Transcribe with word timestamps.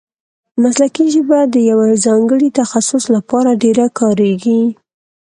مسلکي 0.61 1.05
ژبه 1.13 1.39
د 1.53 1.55
یوه 1.69 1.87
ځانګړي 2.05 2.49
تخصص 2.59 3.03
له 3.13 3.19
پاره 3.29 3.53
ډېره 3.63 3.85
کاریږي. 3.99 4.61